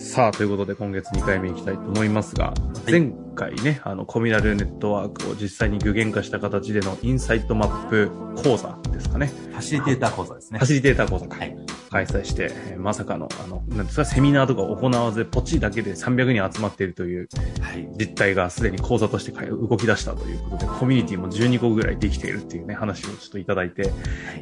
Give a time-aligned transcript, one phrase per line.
[0.00, 2.54] さあ、ということで今月2回目いきたいと思いますが、
[2.90, 8.10] 前回ね、あの、コミナルネットワークを実際に具現化した形でのインサイトマップ
[8.42, 9.26] 講座ですかね。
[9.26, 10.58] ファシリテーター講座ですね。
[10.58, 11.36] ファシリテーター講座か。
[11.36, 11.54] はい。
[11.90, 17.28] 開催して、えーまさかの、あの、なんですか、セミナーとか行わず、ポチだけで300人集まっているという
[17.60, 17.88] はい。
[17.98, 23.92] 実態がすでに講座としてか動き出したということで、コミュニティも12個ぐらいできているっていうね、話をちょっといただいて、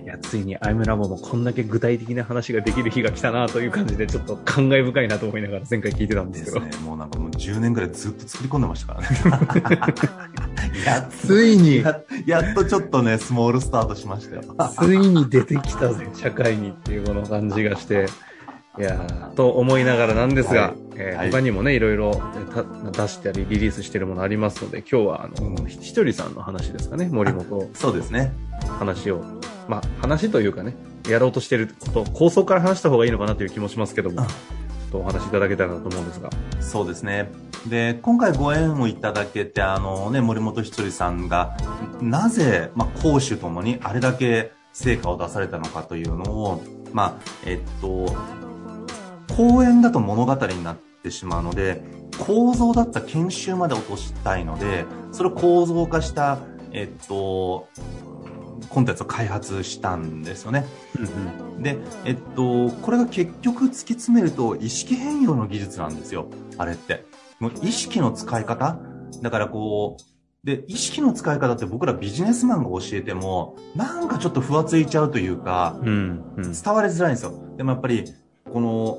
[0.04, 6.60] いや、ついにアイムラボもこんだけ具体的な話ができる日が来たなという感じで、ちょっと感慨深いなと思いながら前回聞いてたんでけど。
[6.60, 6.86] ですすね。
[6.86, 9.88] もうなんかもう10年ぐらいずっと作り込んでましたからね。
[10.84, 14.42] やっついに、ややっとちょっとね、スモールスタートしましたよ。
[14.78, 18.06] ついに出てきたぜ、社会にっていうこの感じがして、
[18.78, 20.74] いやーと思いながらなんですが、はい。
[20.96, 21.30] えーはい。
[21.30, 22.20] 他にもね、いろいろ
[22.92, 27.70] 出したりリリースしてるものありますので、今日はあの、ひひとりさんの話ですかね、森本。
[27.74, 28.32] そうですね。
[28.78, 29.22] 話を、
[29.68, 30.76] まあ話というかね、
[31.08, 34.28] やろうとしてること、構想から話した方がいいのかなという気もしますけども、うん。
[34.28, 34.34] ちょ
[34.88, 36.30] っとお話しいただけたらなと思うんですが。
[36.60, 37.30] そうですね。
[37.66, 41.56] で、今回ご縁をいただけて、あのね、森本ひとりさんが、
[42.00, 48.14] なぜ、まあ、講師ともにあれだけ成果を出されたのかというのを、まあ、えっと、
[49.36, 51.82] 講演だと物語になってしまうので、
[52.18, 56.38] 構造だった研修まで落としたいので、それを構造化した、
[56.72, 57.68] えっと、
[58.68, 60.64] コンテンツを開発したんですよね。
[61.58, 66.26] で、えっと、これが結局突き詰めると意識変容の技術なんですよ。
[66.56, 67.04] あれって。
[67.38, 68.78] もう意識の使い方
[69.22, 76.22] だからこう、で、意識の使い方って僕らビジネスマンが教えても、なんかちょっとふわついちゃうというか、うん。
[76.36, 76.52] うん。
[76.52, 77.32] 伝わりづらいんですよ。
[77.56, 78.04] でもやっぱり、
[78.52, 78.98] この、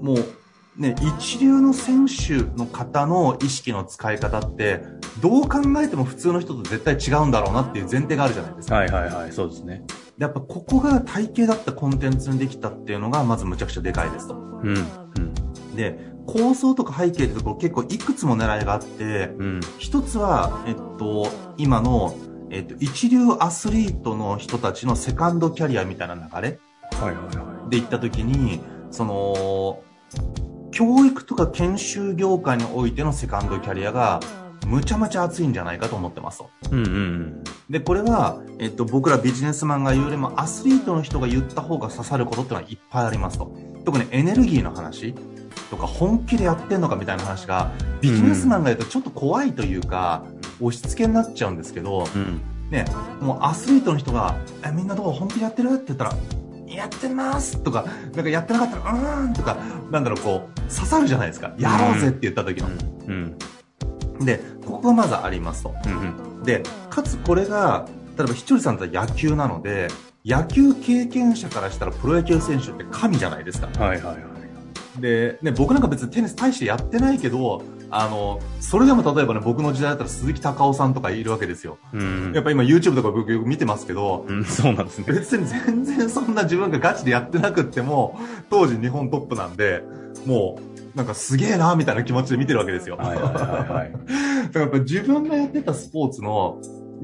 [0.00, 4.82] もう、ね、一流の選手の方の意識の使い方って、
[5.20, 8.76] どう考えても普通の人と絶対違うんだろうなっていう前提があるじゃないですか。
[8.76, 9.84] はいはいはい、そうですね。
[10.18, 14.34] でやっぱここが体系だったコンテンツにできたっていうのが、まずむちゃくちゃでかいですと。
[14.34, 14.68] うん。
[14.68, 14.86] うん。
[15.76, 19.60] で、構想とか背景ってところ結構いくつも狙いがあって、うん。
[19.78, 22.16] 一つは、えっと、今の、
[22.50, 28.60] えっと、一流アスリートの人たちのセカンドキャリアみたいな流れはいはいはで行った時に、
[28.90, 29.82] その、
[30.72, 34.20] 教育とか研修業界においてのセカンドキャリアが、
[34.66, 36.50] むちゃむちゃ熱いんじゃないかと思ってますと。
[36.70, 36.72] い。
[36.72, 43.56] うんうんで、これは、えっと、僕らビジネスマンが言うよりもアスリートの人が言った方が刺さることってのはいっぱいありますと。
[43.84, 45.14] 特にエネルギーの話
[45.70, 50.24] とか本気でやってんのかみたいな話が、ビジネスマンが言うとちょっと怖いというか、
[50.60, 52.22] 押し付けになっちゃうんですけど、うん。
[52.22, 52.40] うん。
[52.70, 52.84] ね、
[53.20, 55.74] もうアスリートの人が、え、みんなどう本気でやってる？
[55.74, 56.14] って言ったら、
[56.66, 57.84] やってますとか、
[58.14, 59.56] なんかやってなかったら、うーんとか、
[59.92, 61.52] なんだろう、こう、刺さるじゃないですか。
[61.58, 62.68] やろうぜって言った時の。
[63.06, 63.38] うん。
[64.24, 65.74] で、ここがまずありますと。
[65.86, 66.42] うん。
[66.42, 67.86] で、かつこれが、
[68.18, 69.88] 例えばひとりさんって野球なので、
[70.24, 73.68] 野球経験者からしたらプロ野球選手って神じゃないですか。
[73.78, 74.16] はいはいはい。
[75.00, 81.78] で、ね、僕なんか別にテニス大してやってないけど、あの、それでも例えばね、僕の時代だったら鈴木隆夫さんとかいるわけですよ。
[81.92, 82.32] うん。
[82.34, 85.04] やっぱ今 YouTube とか僕よく見てますけど、うん、そうなんですね。
[85.08, 88.18] 別に全然そんな自分がガチでやってなくっても、
[88.50, 89.82] 当時日本トップなんで、
[90.24, 90.58] も
[90.94, 92.96] う、なんかすげえなみたいな気持ちで見てるわけですよ。
[92.96, 93.92] はいはいはいはい。
[94.48, 96.60] だからやっぱ自分がやってたスポーツの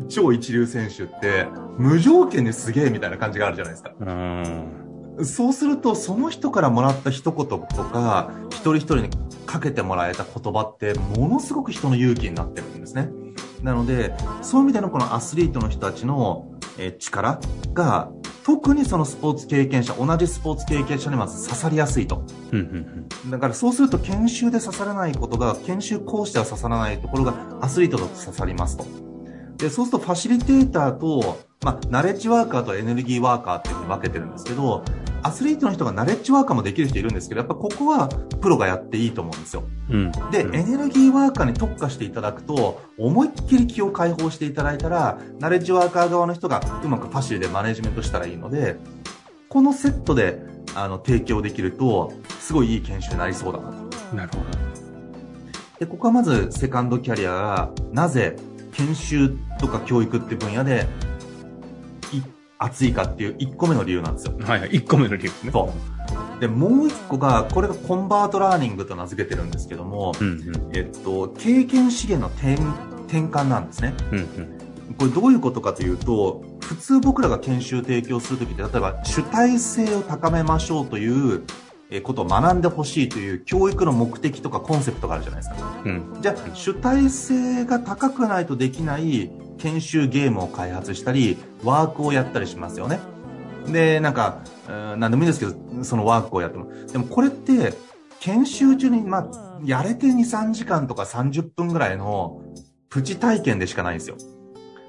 [0.09, 1.47] 超一流選手って、
[1.79, 3.93] 無条件ですげえみたいな感じがあるじゃないですか。
[4.01, 4.82] うん。
[5.21, 9.11] そうすると、その人からもらった一言とか、一人一人に
[9.47, 13.11] かけてもらえた言葉って、ものすごく人の勇気になってるんですね。
[13.63, 16.49] なので、そういう意味でのこのアスリートの人たちの、
[16.79, 17.39] えー力
[17.75, 18.11] が、
[18.45, 22.25] 特にそのスポーツ経験者、同じスポーツ経験者にまず刺さりやすいと。
[23.31, 28.85] だからそうすると研修で刺さらないことが、研修講師では刺さらないところがアスリートだと刺さりますと。
[29.59, 34.85] で、そうするとファシリテーターと、まあ、ナレッジワーカーとエネルギーワーカーっていうふうに分けてるんですけど、
[35.23, 39.63] アスリートの人がナレッジワーカーもできる人いるんですけど、やっぱここはプロがやっていいと思うんですよ。
[39.91, 40.13] うん。
[40.33, 48.77] で、うんエネルギーワーカーに特化していただくと、思いっきり気を解放していただいたら、ナレッジワーカー側の人がうまくファシリでマネジメントしたらいいので、
[49.49, 50.43] このセットで、
[50.75, 54.17] あの、提供できると、すごいいい研修になりそうだなと。
[54.17, 54.45] なるほど。
[55.79, 58.37] で、ここはまず、セカンドキャリアが、なぜ、
[58.73, 60.87] 研修とか教育って分野で、
[62.13, 62.23] い、
[62.59, 64.37] 熱いかっていう1個目の理由なんですよ。
[64.41, 64.71] はいはい。
[64.71, 65.53] 1個目の理由ですね。
[65.53, 65.73] そ
[66.37, 66.41] う。
[66.41, 70.71] で、もう1個が、これがコンバートラーニングと名付けてるんですけども、うんうん。
[70.77, 72.55] えっと、経験資源の転
[73.07, 73.95] 転換なんですね。
[74.13, 74.97] うんうん。
[74.99, 81.43] これどういうことかというと、普通僕らが研修提供するときって、例えば主体性を高めましょうという
[81.93, 85.83] えーことを学んでほしいという教育の目的とかコンセプトがあるじゃないですか。
[85.85, 86.19] うん。
[86.23, 93.01] じゃあ、主体性が高くないとできない研修ゲームを開発したり、ワークをやったりしますよね。
[93.67, 94.39] で、なんか、
[94.69, 96.67] うんなんでもいいんですけど、そのワークをやっても。
[96.87, 97.75] でもこれって、
[98.21, 102.41] 研修中に、まあ、やれて2、3時間とか30分ぐらいの
[102.89, 104.17] プチ体験でしかないんですよ。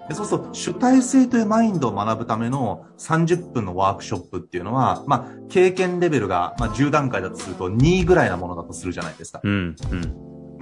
[0.09, 9.39] でそうすると、主体性というマインドを学ぶための30分のワークショップっていうのは、まあ、経験レベルが、まあ、10段階だとすると2ぐらいなものだとするじゃないですか。
[9.43, 9.75] うん。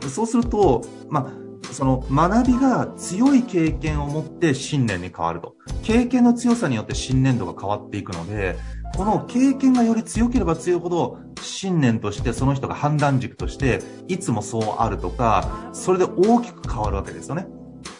[0.01, 0.09] うん。
[0.09, 5.55] そうすると、まあ、その学びが強い経験を持って信念に変わると。
[5.83, 8.57] 経験の強さによって信念度が変わっていくので、
[8.95, 17.47] この経験がより強ければ強いほど、信念としてその人が判断軸として、いつもそうあるとか、それで大きく変わるわけですよね。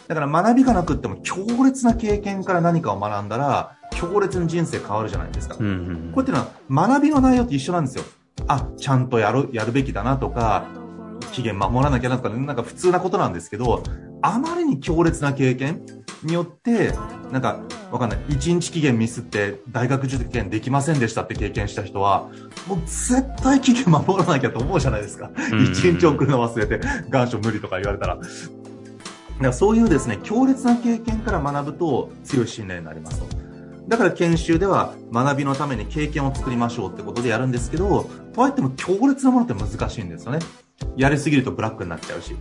[0.08, 5.56] だから学びがなくっても強烈な経験から何かを学んだら、強烈に人生変わるじゃないですか。
[5.58, 8.04] うんうんこうやっていうのは学びの内容って一緒なんですよ。
[8.48, 10.66] あ、ちゃんとやる、やるべきだなとか、
[11.32, 13.82] 期限守らなきゃなとか、なんか普通なことなんですけど、
[14.22, 15.82] あまりに強烈な経験
[16.22, 16.92] によって、
[17.32, 18.18] なんか、わかんない。
[18.28, 22.28] 1日期限ミスって大学受験できませんでしたって経験した人は、
[22.68, 25.30] もう絶対期限守らなきゃと思うじゃないですか。
[25.36, 26.80] うんうん1日送るの忘れて、
[27.10, 28.16] 願書無理とか言われたら。
[28.16, 28.28] だか
[29.38, 33.26] らそういうですね、強烈な経験から学ぶと強い信念になりますと。
[33.88, 40.38] だから研修では学びのために経験を作りましょうってことでやるんですけど、とはいっても強烈なものって難しいんですよね。
[40.96, 42.36] やりすぎるとブラックになっちゃうし。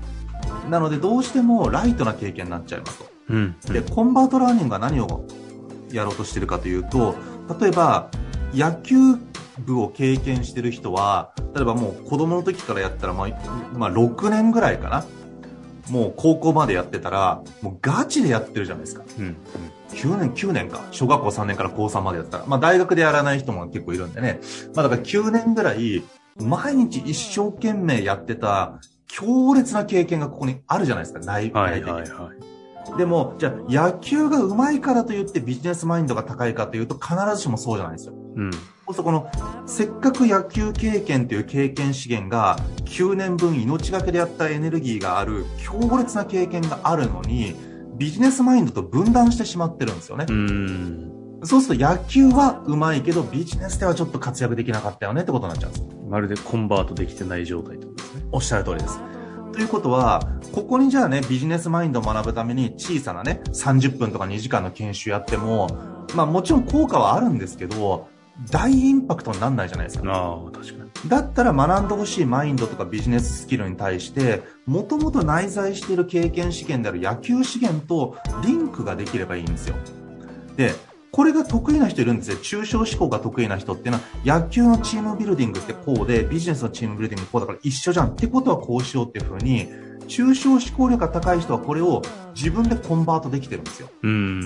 [0.69, 3.05] なのでどうしてもライトな経験になっちゃいますと。
[3.29, 3.55] うん。
[3.67, 3.73] うん。
[3.73, 5.25] で、コンバートラーニングは何を
[5.91, 7.15] やろうとしてるかというと、
[7.59, 8.09] 例えば、
[8.53, 8.95] 野球
[9.59, 13.29] 部を経験してる人は、例えばもう子供の時からやったら、まあ、
[13.73, 15.05] まあ、6年ぐらいかな。
[15.89, 19.03] もう高校までやってたら、もうガチでやってるじゃないですか。
[19.19, 19.35] うん。
[19.89, 20.81] 9年、9年か。
[20.91, 22.45] 小学校3年から高3までやってたら。
[22.45, 24.39] まあ大学でやらない人も結構いるんでね。
[24.73, 26.03] まあだから9年ぐらい、
[26.39, 31.19] 毎日一生懸命やってた強烈な経験がここにあるじゃないですか。
[31.19, 32.97] 内はい内的にはいはい。
[32.97, 38.13] でも、じゃあ野球が上手いからといってビジネスマインドが高いかというと必ずしもそうじゃないですよ。
[38.35, 38.51] うん。
[38.51, 39.31] そうするとこの、
[39.67, 47.55] せっかく野球経験という経験資源が9年分命がけでやったエネルギーがある強烈な経験があるのに、
[47.97, 50.33] ビジネスマインドと分断してしまってるんですよねう。
[50.33, 51.11] ん。
[51.43, 56.00] そうすると野球は上手いけどビジネスではちょっと活躍できなかったよねってことになっちゃうんですよ。
[56.11, 58.23] まるでコンバートできてない状態ってことですね。
[58.33, 58.99] おっしゃる通りです。
[59.53, 65.69] ということは、ここにじゃあね、ビジネスマインドを学ぶために小さなね、30分とか2時間の研修やっても、
[66.13, 68.09] まあもちろん効果はあるんですけど、
[68.49, 70.11] 大インパクトにならないじゃないですか。
[70.11, 71.09] ああ、確かに。
[71.09, 79.75] だったら学んでほしいマインドとかビジネススキルに対して、もともと内在している経験資源である野球資源とリンクができればいいんですよ。
[80.57, 80.73] で、
[81.11, 82.37] これが得意な人いるんですよ。
[82.37, 89.67] 抽象思考が得意な人っていうのは、野球のチームビルディングってこうで、ビジネスのチームビルディングこうだから一緒じゃんってことはこうしようっていう風に、
[90.07, 92.01] 抽象思考力が高い人はこれを
[92.33, 93.89] 自分でコンバートできてるんですよ。
[94.03, 94.45] うん。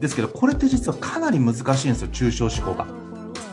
[0.00, 2.86] ですけど、これって実はかなり難しいんですよ、抽象思考が。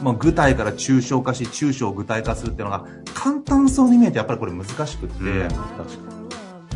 [0.01, 5.47] まあ、具体から抽象化し、抽象を具体化するっていうのが、簡単そうに見えてやっぱりこれ難しくって、うん。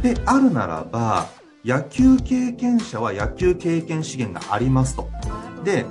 [0.03, 1.27] であるならば、
[1.65, 5.09] 野球経験者は野球経験資源がありますと。
[5.65, 5.85] で、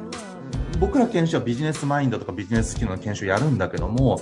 [0.81, 4.21] 僕ら研修はビジネスマインドとかビジネススキルの研修をやるんだけども、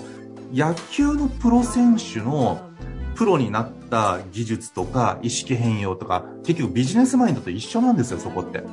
[0.53, 2.61] 野球のプロ選手の
[3.15, 8.65] プロになった技術とか意識変容とか、結局ビジネスマインドと一緒なんですよ、そこって。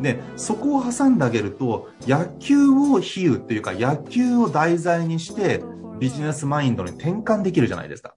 [0.00, 5.62] で、そこを挟んであげると、野球を比喩っていうか、野球を題材にして、
[6.00, 8.14] ビジネスマインドに転換できるじゃないですか。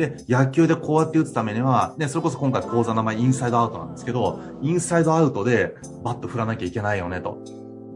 [0.00, 7.38] で、野球でこうやって打つためには、ね、それこそ今回講座の名前インサイドアウトなんですけど、インサイドアウトでバット振らなきゃいけないよねと。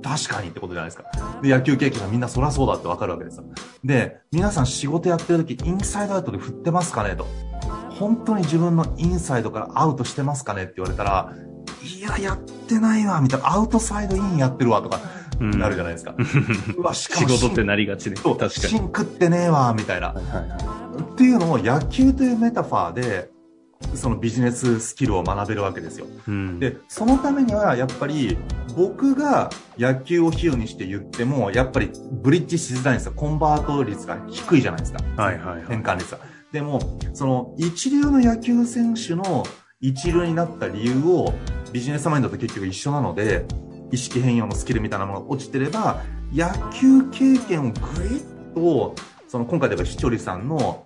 [0.02, 1.40] 確かにってことじゃないですか。
[1.40, 3.44] で、野球経験者みんなそらそうだってわかるわけですよ。
[3.82, 7.26] で、皆さん仕事やってる時インサイドアウトで振ってますかねと。
[7.88, 11.32] 本当に自分のインサイドからアウトしてますかねって言われたら、
[11.82, 15.00] いや、やってないわ、みたいな、アウトサイドインやってるわ、とか、
[15.40, 16.14] うんなるじゃないですか。
[16.76, 18.16] うわ、しかも仕事ってなりがちで。
[18.16, 18.68] そう確かに。
[18.68, 20.08] 芯食ってねえわ、みたいな。
[20.08, 23.30] はいはいはっていうのを野球というメタファーで、
[23.94, 26.06] そのビジネススキルを学べるわけですよ。
[26.06, 26.08] い。
[26.28, 26.58] うん。
[26.58, 28.36] で、そのためにはやっぱり
[28.76, 33.12] 僕が野球を比喩にして言っても、やっぱりブリッジしづらいんですよ。
[33.14, 35.00] コンバート率が低いじゃないですか。
[35.22, 35.64] はいはいはい。
[35.68, 36.18] 変換率が。
[36.52, 36.80] でも、
[37.12, 39.44] その一流の野球選手の
[39.80, 41.34] 一流になった理由を
[41.72, 43.44] ビジネスマインドと結局一緒なので、
[43.90, 48.22] 意識変容のスキルみたいなものが落ちてれば、野球経験をぐいっ
[48.54, 48.94] と、
[49.28, 50.83] その今回では視聴率さんの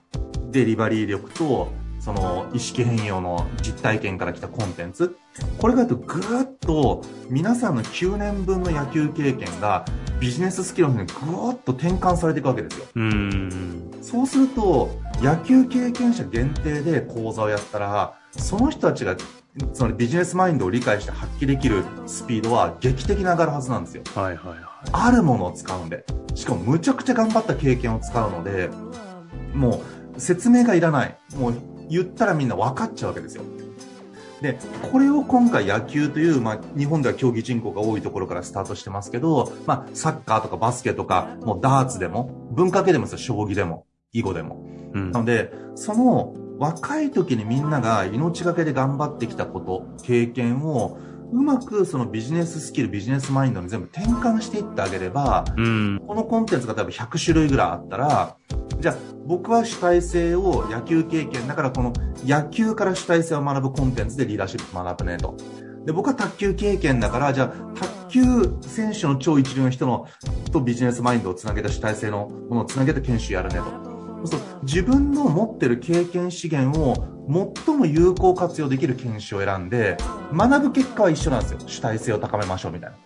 [0.59, 1.69] デリバリー力と、
[2.01, 5.17] その意識変容の実体験から来たコンテンツ、
[5.59, 9.85] これがとぐーっと皆さんの9年分の野球経験が
[10.19, 12.87] ビジネススキルの方にぐーっと転換されていくわけですよ。
[12.97, 13.91] うん。
[14.03, 19.17] そうすると、野球経験者限定で講座をやったら、その人たちが、
[19.73, 24.03] そのビジネスマインドを理解して発揮できるスピードは劇的に上がるはずなんですよ。
[24.15, 24.59] はいはいはい。
[24.93, 26.05] あるものを使うんで。
[26.35, 28.71] しかもむちゃくちゃ頑張った経験を使うので、
[29.55, 31.17] もう説明がいらない。
[31.37, 31.55] もう
[31.89, 33.43] 言ったらみんな分かっちゃうわけですよ。
[34.41, 34.59] で、
[34.93, 44.65] これを今回野球という、まあ、日本では競技人口が多いところからスタートしてますけど、まあ、サッカーとかバスケとか、もうダーツでも、文化系でもですよ、将棋でも、囲碁でも。
[44.95, 50.99] うんなので、その若い時にみんなが命がけで頑張ってきたこと、経験を、
[51.31, 56.03] うまくそのビジネススキル、ビジネスマインドに全部転換していってあげれば、うん。
[56.07, 58.37] このコンテンツが多分100種類ぐらいあったら、
[58.81, 61.93] じゃあ僕は主体性を野球経験だからこの
[62.25, 65.37] 野球から主体性を学ぶコンテンツでリーダーシップ学ぶねと。
[65.85, 68.23] で、僕は卓球経験だから、じゃあ卓球
[68.61, 70.07] 選手の超一流の人の
[70.53, 74.27] とビジネスマインドをつなげた主体性のものをつなげた研修やるねと。
[74.27, 77.07] そう自分の持ってる経験資源を
[77.65, 79.97] 最も有効活用できる研修を選んで、
[80.33, 81.59] 学ぶ結果は一緒なんですよ。
[81.67, 82.97] 主体性を高めましょうみたいな。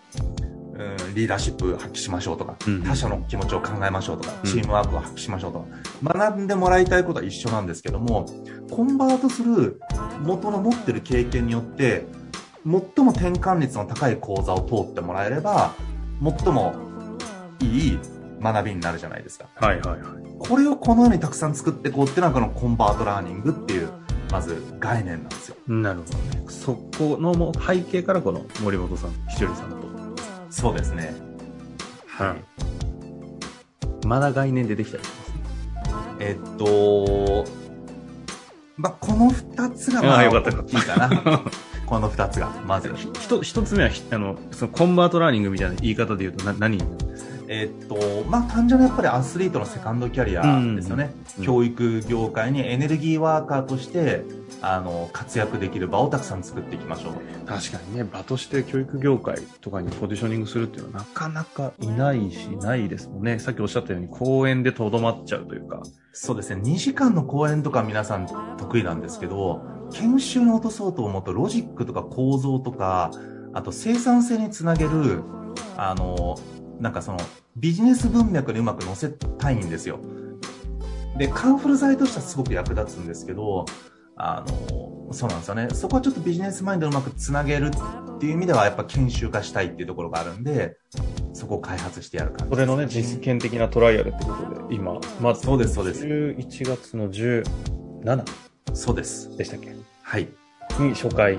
[0.74, 8.26] うんリーダーシップ発揮しましょうとか、うん他者の気持ちを考えましょうとか、うんチームワークを発揮しましょうとか、学んでもらいたいことは一緒なんですけども、
[8.70, 9.80] コンバートする
[10.22, 12.06] 元の持ってる経験によって、
[12.64, 15.74] 最も転換率の高い講座を通ってもらえれば、
[16.22, 16.74] 最も
[17.60, 17.98] いい
[18.40, 19.46] 学びになるじゃないですか。
[19.54, 20.22] はいはいはい。
[20.38, 23.88] これをこのようにたくさん作っていこうっていうのがこのコンバートラーニングっていう、
[24.30, 25.56] まず概念なんですよ。
[25.68, 26.44] なるほどね。
[26.48, 29.91] そこのも背景からこの森本さん、ひとりさんと。
[30.52, 31.14] そうですね。
[32.06, 32.36] は
[34.02, 34.06] い。
[34.06, 35.30] まだ概念でできたりします？
[35.30, 35.36] ね。
[36.20, 37.44] えっと、
[38.76, 41.42] まあ、この二つがまあ大きいかな。
[41.86, 42.92] この二つが、まず。
[42.94, 46.76] ひと一つ目はひ、あの、そのコンバートラーニングみたいな言い方で言うとな何？
[46.76, 47.11] になる
[47.52, 50.42] えっと、まあ、単純にやっぱりアスリートのセカンドキャリア
[50.74, 51.12] ですよね。
[51.14, 54.22] うん教育業界にエネルギーワーカーとして、
[54.60, 57.46] あの、活躍できる場をたくさん作っていきましょう。
[57.46, 63.38] 確かにね、場として教育業界とかにポジショニングするっていうのはなかなかいないし、ないですもんね。
[63.38, 65.82] さっきおっしゃったように講演でとどまっちゃうというか。
[66.12, 66.60] そうですね。
[66.62, 68.26] 2時間の講演とか皆さん
[68.58, 73.10] 得意なんですけど、研修に落とそうと思うとロジックとか構造とか、
[73.54, 75.22] あと生産性につなげる、
[75.78, 76.36] あの、
[76.80, 77.18] なんかその
[77.56, 79.98] ビジネス文脈にうまく載せたいんですよ。
[81.16, 83.66] で、カンフル剤としてはすごく役立つんですけど、
[84.16, 85.68] あの、そうなんですよね。
[85.72, 87.70] そこはちょっとビジネスマインドをうまくつなげる
[88.14, 90.78] っていう意味ではやっぱ研修化したいっていうところがあるんで、
[91.34, 98.24] そこを開発してやる感じこれのね、実験的なトライアルってことで、今、まず、そうですそうです11月の17
[98.74, 99.36] そうです。
[99.36, 99.74] でしたっけ？
[100.02, 100.28] はい。
[100.78, 101.38] に初回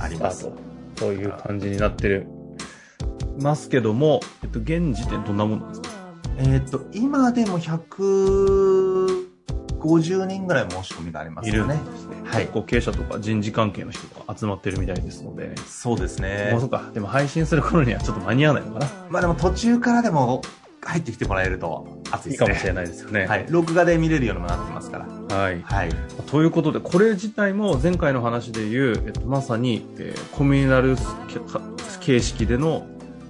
[0.00, 0.40] あります。
[0.40, 0.58] スタート。
[0.98, 2.26] そういう感じになってる、
[3.40, 5.88] ますけども、えっと、現時点どんなものですか？
[6.38, 11.74] えーっと、今でも150人ぐらい申し込みがありますよね。
[11.74, 12.16] ですね。
[12.24, 16.60] はい結構経営者とか人事関係の人とか集まってるみたいですので、そうですねもう。
[16.60, 16.90] そうか。
[16.92, 18.86] でも配信する頃にはちょっと間に合わないのかな。
[19.08, 20.42] まあでも途中からでも
[20.82, 22.34] 入ってきてもらえると熱いね。
[22.34, 23.26] いいかもしれないですよね。
[23.26, 23.46] はい。
[23.48, 25.06] 録画で見れるようにもなってますから。
[25.36, 25.62] はい。
[25.62, 25.90] はい。
[26.26, 30.96] ということで、これ自体も前回の話で言う、えっと、まさに、えーコミュナル
[32.00, 32.86] 形式での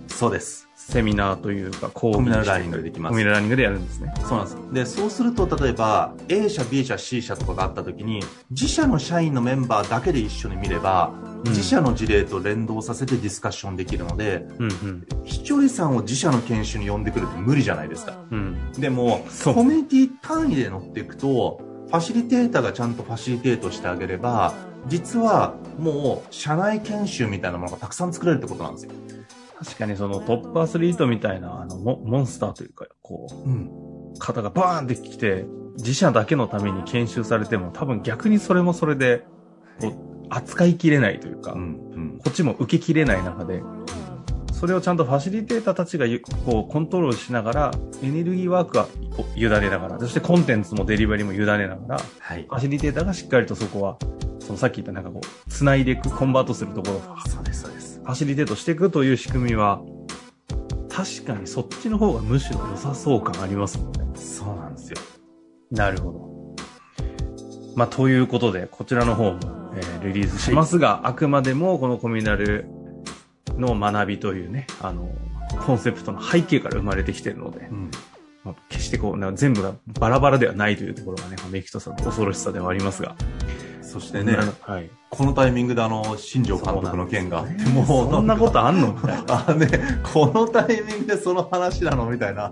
[0.08, 0.68] そうです。
[0.74, 4.14] セミナーというか、講義コミュナルラーニングでできますコミュナルラーニングでやるんですね。
[4.18, 4.96] そうなんです。
[4.96, 15.06] で、そうすると、例えば、A 社、B 社、C 社とかがあった時に、自社の社員のメンバーだけで一緒に見れば、うん自社の事例と連動させてディスカッションできるので、うんうん。
[15.24, 18.18] ひちょりさんを自社の研修に呼んでくるって無理じゃないですか。
[18.30, 18.72] うん。
[18.72, 24.54] でも、コミュニティ単位で乗っていくと、ファシリテーターがちゃんとファシリテートしてあげれば、
[24.88, 28.92] 実はもう社内研修みたいなものがたくさん作れるってことなんですよ。
[29.58, 33.70] 確かにそのトップアスリートみたいな、あの、モモンスターというか、こうん。
[34.14, 35.46] う、方がバーンってきて、
[35.78, 39.26] 自社だけのために研修されても、多分逆にそれもそれで、
[39.80, 41.60] こう、扱いきれないというか、うん。
[41.60, 42.18] うん。
[42.18, 43.62] こっちも受けきれない中で、
[44.52, 47.70] それをちゃんとファシリテーターたちがゆこうコントロールしながら、
[48.02, 48.88] エネルギーワークは
[49.36, 52.54] 委ねながら、そしてコンテンツもデリバリーも委ねながら、はいフ。
[52.54, 53.98] ァシリテーターがしっかりとそこは、
[54.40, 57.75] そのさっき言ったなんかこう、繋いでいく、コンバートするところ、フそうです、そうです。
[58.10, 59.80] ァシリテートしていくという仕組みは、
[60.88, 64.00] 確かにそっちの方がむしろ良さそう感ありますもんね。
[64.14, 64.96] そうなんですよ。
[65.70, 66.26] なるほど。
[67.74, 69.38] まあ、ということで、こちらの方も、
[69.74, 72.66] えーリリースしますが、あくまでもこのコミュナル
[73.58, 75.10] の学びというね、あの、
[75.66, 77.90] コンセプトの背景から生まれてきてるのでう、ん。
[78.44, 83.16] まあ、決してこう、な全部がバラバラではないというところがね、まあメキトさんの恐ろしさではありますが。
[83.82, 84.90] そしてね、はい。
[85.16, 88.92] このタイミングであの、新庄監督の件があって、もう、そんなことああんの？
[88.92, 89.44] みたいな。
[89.48, 89.68] あね、
[90.12, 92.06] このタイミングでその話なの？
[92.06, 92.50] みたいな。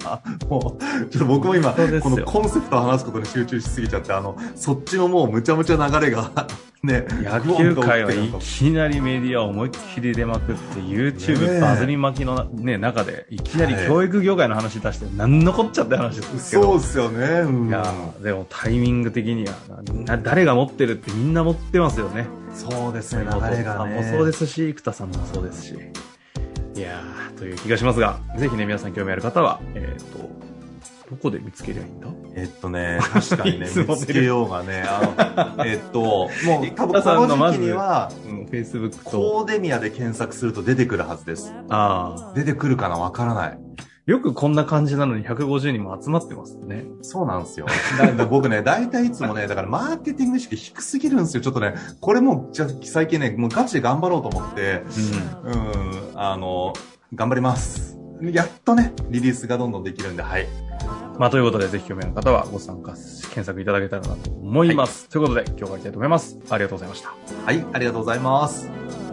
[0.49, 6.30] もう、ちょっと僕も今、このコンセプトを話すことに集中しすぎちゃって、あの、そっちのもうむちゃむちゃ流れが、
[6.83, 16.62] ね、野球界はいきなりメディアを思いっきり出まくって、ね YouTube えバズり巻きのね、中で、いきなり教育業界の話出して、なんのこっちゃって話ですけど。
[16.64, 17.26] そうですよね。
[17.40, 19.54] うんいやーでもタイミング的には
[20.04, 22.26] な、誰が持ってるってみんな持ってますよね。
[22.54, 23.96] そうですね、流れがね。
[23.96, 25.75] もそうですし、生田さんもそうですし。
[26.76, 30.18] いやー、という気がしますが、ぜひね、皆さん興味ある方は、えっ、と、
[31.11, 32.08] どこで見つけりゃいいんだ？
[32.34, 36.00] えっとね、 確かにね見つけようがね、あの、えっと、
[36.46, 39.11] もう多分生田さんこののまず時期には、うん、Facebook と。
[39.11, 41.52] コーデミアで検索すると出てくるはずです。
[41.68, 43.58] あ出てくるかなわからない。
[44.06, 44.11] あ。
[44.11, 46.84] よくこんな感じなのに150人も集まってますね。
[47.02, 47.66] そうなんですよ。
[47.99, 51.42] だから僕ね、 大体いつもね、だからマーケティング意識低すぎるんですよ。
[51.42, 54.84] ちょっとね、これもう、じゃあ最近ね、もうガチで頑張ろうと思って、
[55.44, 55.52] うん。
[55.52, 56.73] うん、あの、
[57.14, 57.99] 頑張ります。
[58.23, 60.46] やっとね、リリースがどんどんできるんで、はい。
[61.18, 65.08] まあ、ということで、ぜひ興味ある方はご参加、検索いただけたらなと思います。
[65.08, 66.38] ということで、今日は終わりたいと思います。
[66.50, 67.12] ありがとうございました。
[67.44, 69.03] はい、ありがとうございます。